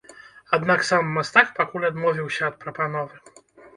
Аднак 0.57 0.85
сам 0.89 1.11
мастак 1.17 1.47
пакуль 1.59 1.87
адмовіўся 1.91 2.43
ад 2.51 2.55
прапановы. 2.65 3.15